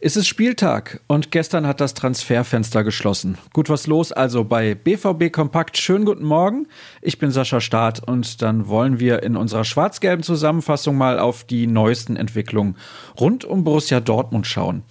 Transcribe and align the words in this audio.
Es 0.00 0.16
ist 0.16 0.26
Spieltag 0.26 1.00
und 1.06 1.30
gestern 1.30 1.66
hat 1.66 1.80
das 1.80 1.92
Transferfenster 1.92 2.82
geschlossen. 2.82 3.36
Gut 3.52 3.68
was 3.68 3.86
los 3.86 4.10
also 4.10 4.44
bei 4.44 4.74
BVB 4.74 5.30
Kompakt. 5.30 5.76
Schönen 5.76 6.04
guten 6.04 6.24
Morgen. 6.24 6.66
Ich 7.02 7.18
bin 7.18 7.30
Sascha 7.30 7.60
Staat 7.60 8.02
und 8.08 8.40
dann 8.40 8.68
wollen 8.68 9.00
wir 9.00 9.22
in 9.22 9.36
unserer 9.36 9.64
schwarz-gelben 9.64 10.22
Zusammenfassung 10.22 10.96
mal 10.96 11.18
auf 11.18 11.44
die 11.44 11.66
neuesten 11.66 12.16
Entwicklungen 12.16 12.76
rund 13.20 13.44
um 13.44 13.64
Borussia 13.64 14.00
Dortmund 14.00 14.46
schauen. 14.46 14.82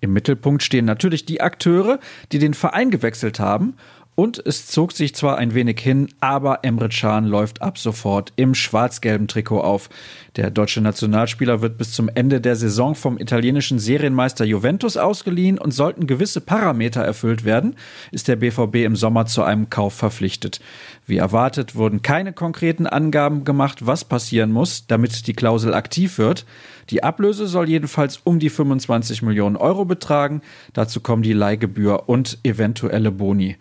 Im 0.00 0.12
Mittelpunkt 0.12 0.62
stehen 0.62 0.84
natürlich 0.84 1.26
die 1.26 1.40
Akteure, 1.40 2.00
die 2.32 2.38
den 2.38 2.54
Verein 2.54 2.90
gewechselt 2.90 3.38
haben 3.38 3.74
und 4.14 4.42
es 4.44 4.66
zog 4.66 4.92
sich 4.92 5.14
zwar 5.14 5.38
ein 5.38 5.54
wenig 5.54 5.80
hin, 5.80 6.08
aber 6.20 6.60
Emre 6.64 6.90
Can 6.90 7.24
läuft 7.24 7.62
ab 7.62 7.78
sofort 7.78 8.32
im 8.36 8.54
schwarz-gelben 8.54 9.26
Trikot 9.26 9.60
auf. 9.60 9.88
Der 10.36 10.50
deutsche 10.50 10.82
Nationalspieler 10.82 11.62
wird 11.62 11.78
bis 11.78 11.92
zum 11.92 12.10
Ende 12.14 12.40
der 12.40 12.56
Saison 12.56 12.94
vom 12.94 13.18
italienischen 13.18 13.78
Serienmeister 13.78 14.44
Juventus 14.44 14.98
ausgeliehen 14.98 15.58
und 15.58 15.72
sollten 15.72 16.06
gewisse 16.06 16.42
Parameter 16.42 17.00
erfüllt 17.02 17.44
werden, 17.44 17.76
ist 18.10 18.28
der 18.28 18.36
BVB 18.36 18.76
im 18.84 18.96
Sommer 18.96 19.24
zu 19.24 19.42
einem 19.44 19.70
Kauf 19.70 19.94
verpflichtet. 19.94 20.60
Wie 21.06 21.16
erwartet 21.16 21.74
wurden 21.74 22.02
keine 22.02 22.34
konkreten 22.34 22.86
Angaben 22.86 23.44
gemacht, 23.44 23.86
was 23.86 24.04
passieren 24.04 24.52
muss, 24.52 24.86
damit 24.86 25.26
die 25.26 25.32
Klausel 25.32 25.72
aktiv 25.72 26.18
wird. 26.18 26.44
Die 26.90 27.02
Ablöse 27.02 27.46
soll 27.46 27.68
jedenfalls 27.68 28.20
um 28.24 28.38
die 28.38 28.50
25 28.50 29.22
Millionen 29.22 29.56
Euro 29.56 29.86
betragen. 29.86 30.42
Dazu 30.74 31.00
kommen 31.00 31.22
die 31.22 31.32
Leihgebühr 31.32 32.08
und 32.10 32.38
eventuelle 32.42 33.10
Boni. 33.10 33.56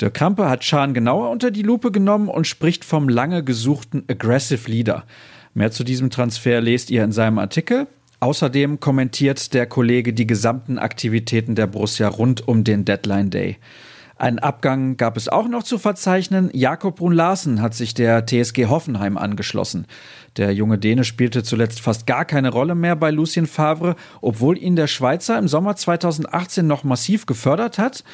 Der 0.00 0.10
Krampe 0.10 0.48
hat 0.50 0.62
Schan 0.62 0.92
genauer 0.92 1.30
unter 1.30 1.50
die 1.50 1.62
Lupe 1.62 1.90
genommen 1.90 2.28
und 2.28 2.46
spricht 2.46 2.84
vom 2.84 3.08
lange 3.08 3.42
gesuchten 3.42 4.04
Aggressive 4.08 4.70
Leader. 4.70 5.04
Mehr 5.54 5.70
zu 5.70 5.84
diesem 5.84 6.10
Transfer 6.10 6.60
lest 6.60 6.90
ihr 6.90 7.02
in 7.02 7.12
seinem 7.12 7.38
Artikel. 7.38 7.86
Außerdem 8.20 8.78
kommentiert 8.78 9.54
der 9.54 9.66
Kollege 9.66 10.12
die 10.12 10.26
gesamten 10.26 10.78
Aktivitäten 10.78 11.54
der 11.54 11.66
Borussia 11.66 12.08
rund 12.08 12.46
um 12.46 12.62
den 12.62 12.84
Deadline 12.84 13.30
Day. 13.30 13.56
Einen 14.18 14.38
Abgang 14.38 14.96
gab 14.96 15.18
es 15.18 15.28
auch 15.28 15.46
noch 15.46 15.62
zu 15.62 15.76
verzeichnen. 15.76 16.48
Jakob 16.54 16.96
Brun 16.96 17.12
Larsen 17.12 17.60
hat 17.60 17.74
sich 17.74 17.92
der 17.92 18.24
TSG 18.24 18.66
Hoffenheim 18.66 19.18
angeschlossen. 19.18 19.86
Der 20.38 20.52
junge 20.52 20.78
Däne 20.78 21.04
spielte 21.04 21.42
zuletzt 21.42 21.80
fast 21.80 22.06
gar 22.06 22.24
keine 22.24 22.50
Rolle 22.50 22.74
mehr 22.74 22.96
bei 22.96 23.10
Lucien 23.10 23.46
Favre, 23.46 23.94
obwohl 24.22 24.56
ihn 24.56 24.74
der 24.74 24.86
Schweizer 24.86 25.38
im 25.38 25.48
Sommer 25.48 25.76
2018 25.76 26.66
noch 26.66 26.82
massiv 26.82 27.26
gefördert 27.26 27.76
hat. 27.76 28.04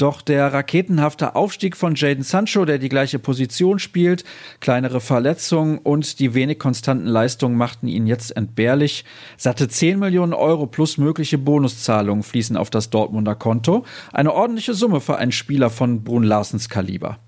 Doch 0.00 0.22
der 0.22 0.50
raketenhafte 0.50 1.34
Aufstieg 1.34 1.76
von 1.76 1.94
Jaden 1.94 2.24
Sancho, 2.24 2.64
der 2.64 2.78
die 2.78 2.88
gleiche 2.88 3.18
Position 3.18 3.78
spielt, 3.78 4.24
kleinere 4.60 4.98
Verletzungen 4.98 5.76
und 5.76 6.20
die 6.20 6.32
wenig 6.32 6.58
konstanten 6.58 7.04
Leistungen 7.04 7.54
machten 7.54 7.86
ihn 7.86 8.06
jetzt 8.06 8.34
entbehrlich. 8.34 9.04
Satte 9.36 9.68
10 9.68 9.98
Millionen 9.98 10.32
Euro 10.32 10.66
plus 10.66 10.96
mögliche 10.96 11.36
Bonuszahlungen 11.36 12.22
fließen 12.22 12.56
auf 12.56 12.70
das 12.70 12.88
Dortmunder 12.88 13.34
Konto. 13.34 13.84
Eine 14.10 14.32
ordentliche 14.32 14.72
Summe 14.72 15.02
für 15.02 15.18
einen 15.18 15.32
Spieler 15.32 15.68
von 15.68 16.02
Brun 16.02 16.22
Larsens 16.22 16.70
Kaliber. 16.70 17.18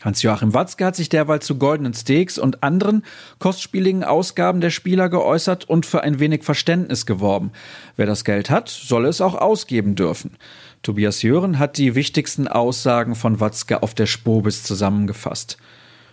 Hans-Joachim 0.00 0.52
Watzke 0.54 0.84
hat 0.84 0.96
sich 0.96 1.10
derweil 1.10 1.40
zu 1.40 1.56
goldenen 1.56 1.94
Steaks 1.94 2.38
und 2.38 2.62
anderen 2.62 3.04
kostspieligen 3.38 4.04
Ausgaben 4.04 4.60
der 4.60 4.70
Spieler 4.70 5.08
geäußert 5.08 5.68
und 5.68 5.86
für 5.86 6.02
ein 6.02 6.20
wenig 6.20 6.42
Verständnis 6.42 7.06
geworben. 7.06 7.52
Wer 7.96 8.06
das 8.06 8.24
Geld 8.24 8.50
hat, 8.50 8.68
solle 8.68 9.08
es 9.08 9.20
auch 9.20 9.34
ausgeben 9.34 9.94
dürfen. 9.94 10.36
Tobias 10.84 11.22
Jören 11.22 11.58
hat 11.58 11.78
die 11.78 11.94
wichtigsten 11.94 12.46
Aussagen 12.46 13.14
von 13.14 13.40
Watzke 13.40 13.82
auf 13.82 13.94
der 13.94 14.04
Spobis 14.04 14.62
zusammengefasst. 14.64 15.56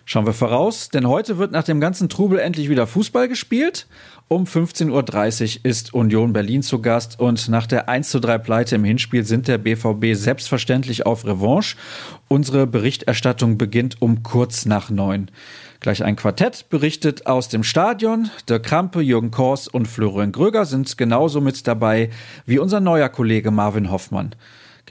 Schauen 0.06 0.26
wir 0.26 0.34
voraus, 0.34 0.90
denn 0.90 1.08
heute 1.08 1.38
wird 1.38 1.52
nach 1.52 1.64
dem 1.64 1.80
ganzen 1.80 2.10
Trubel 2.10 2.40
endlich 2.40 2.70
wieder 2.70 2.88
Fußball 2.88 3.28
gespielt. 3.28 3.88
Um 4.28 4.46
15.30 4.46 5.58
Uhr 5.58 5.66
ist 5.66 5.94
Union 5.94 6.34
Berlin 6.34 6.64
zu 6.64 6.82
Gast 6.82 7.20
und 7.20 7.50
nach 7.50 7.68
der 7.68 7.90
1 7.90 8.10
zu 8.10 8.20
3 8.20 8.38
Pleite 8.38 8.76
im 8.76 8.84
Hinspiel 8.84 9.26
sind 9.26 9.48
der 9.48 9.58
BVB 9.58 10.14
selbstverständlich 10.14 11.06
auf 11.06 11.25
Revanche. 11.25 11.75
Unsere 12.30 12.66
Berichterstattung 12.66 13.58
beginnt 13.58 14.02
um 14.02 14.24
kurz 14.24 14.66
nach 14.66 14.90
neun. 14.90 15.30
Gleich 15.81 16.04
ein 16.04 16.16
Quartett 16.16 16.70
berichtet 16.70 17.25
aus 17.25 17.50
dem 17.50 17.64
Stadion. 17.64 18.30
Der 18.48 18.59
Krampe, 18.59 19.02
Jürgen 19.02 19.31
Kors 19.31 19.68
und 19.68 19.88
Florian 19.88 20.31
Gröger 20.31 20.66
sind 20.66 20.98
genauso 20.98 21.42
mit 21.42 21.68
dabei 21.68 22.09
wie 22.46 22.59
unser 22.59 22.80
neuer 22.80 23.09
Kollege 23.09 23.52
Marvin 23.52 23.92
Hoffmann. 23.92 24.36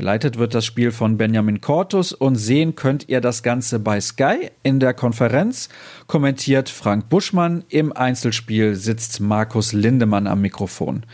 Geleitet 0.01 0.39
wird 0.39 0.55
das 0.55 0.65
Spiel 0.65 0.93
von 0.93 1.19
Benjamin 1.19 1.61
Cortus 1.61 2.15
und 2.15 2.37
sehen 2.37 2.75
könnt 2.75 3.11
ihr 3.11 3.21
das 3.21 3.43
Ganze 3.43 3.79
bei 3.79 4.01
Sky. 4.01 4.51
In 4.63 4.81
der 4.81 4.95
Konferenz 4.95 5.69
kommentiert 6.07 6.71
Frank 6.71 7.11
Buschmann. 7.11 7.65
Im 7.69 7.93
Einzelspiel 7.93 8.77
sitzt 8.77 9.21
Markus 9.21 9.75
Lindemann 9.75 10.27
am 10.27 10.41
Mikrofon. 10.41 11.05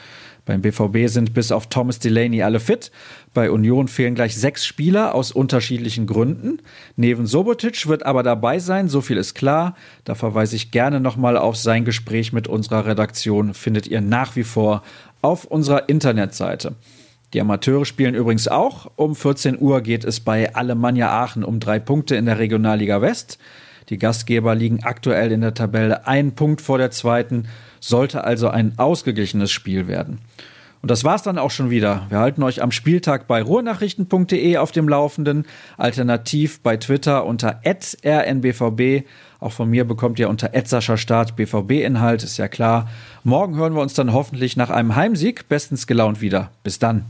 Beim 0.44 0.62
BVB 0.62 1.08
sind 1.08 1.34
bis 1.34 1.50
auf 1.50 1.66
Thomas 1.66 1.98
Delaney 1.98 2.44
alle 2.44 2.60
fit. 2.60 2.92
Bei 3.34 3.50
Union 3.50 3.88
fehlen 3.88 4.14
gleich 4.14 4.36
sechs 4.36 4.64
Spieler 4.64 5.16
aus 5.16 5.32
unterschiedlichen 5.32 6.06
Gründen. 6.06 6.62
Neven 6.94 7.26
Sobotic 7.26 7.88
wird 7.88 8.06
aber 8.06 8.22
dabei 8.22 8.60
sein, 8.60 8.86
so 8.86 9.00
viel 9.00 9.16
ist 9.16 9.34
klar. 9.34 9.74
Da 10.04 10.14
verweise 10.14 10.54
ich 10.54 10.70
gerne 10.70 11.00
nochmal 11.00 11.36
auf 11.36 11.56
sein 11.56 11.84
Gespräch 11.84 12.32
mit 12.32 12.46
unserer 12.46 12.86
Redaktion, 12.86 13.52
findet 13.52 13.88
ihr 13.88 14.00
nach 14.00 14.36
wie 14.36 14.44
vor 14.44 14.84
auf 15.22 15.44
unserer 15.44 15.88
Internetseite. 15.88 16.76
Die 17.36 17.42
Amateure 17.42 17.84
spielen 17.84 18.14
übrigens 18.14 18.48
auch. 18.48 18.90
Um 18.96 19.14
14 19.14 19.60
Uhr 19.60 19.82
geht 19.82 20.06
es 20.06 20.20
bei 20.20 20.54
Alemannia 20.54 21.10
Aachen 21.10 21.44
um 21.44 21.60
drei 21.60 21.78
Punkte 21.78 22.16
in 22.16 22.24
der 22.24 22.38
Regionalliga 22.38 23.02
West. 23.02 23.36
Die 23.90 23.98
Gastgeber 23.98 24.54
liegen 24.54 24.84
aktuell 24.84 25.30
in 25.30 25.42
der 25.42 25.52
Tabelle 25.52 26.06
einen 26.06 26.34
Punkt 26.34 26.62
vor 26.62 26.78
der 26.78 26.92
zweiten, 26.92 27.46
sollte 27.78 28.24
also 28.24 28.48
ein 28.48 28.78
ausgeglichenes 28.78 29.50
Spiel 29.50 29.86
werden. 29.86 30.20
Und 30.80 30.90
das 30.90 31.04
war's 31.04 31.24
dann 31.24 31.36
auch 31.36 31.50
schon 31.50 31.68
wieder. 31.68 32.06
Wir 32.08 32.20
halten 32.20 32.42
euch 32.42 32.62
am 32.62 32.70
Spieltag 32.70 33.26
bei 33.26 33.42
ruhrnachrichten.de 33.42 34.56
auf 34.56 34.72
dem 34.72 34.88
Laufenden, 34.88 35.44
alternativ 35.76 36.60
bei 36.62 36.78
Twitter 36.78 37.26
unter 37.26 37.60
rnbvb. 37.66 39.04
Auch 39.40 39.52
von 39.52 39.68
mir 39.68 39.84
bekommt 39.84 40.18
ihr 40.18 40.30
unter 40.30 40.52
Start 40.96 41.36
BVB-Inhalt, 41.36 42.22
ist 42.22 42.38
ja 42.38 42.48
klar. 42.48 42.88
Morgen 43.24 43.56
hören 43.56 43.74
wir 43.74 43.82
uns 43.82 43.92
dann 43.92 44.14
hoffentlich 44.14 44.56
nach 44.56 44.70
einem 44.70 44.96
Heimsieg 44.96 45.50
bestens 45.50 45.86
gelaunt 45.86 46.22
wieder. 46.22 46.50
Bis 46.62 46.78
dann. 46.78 47.04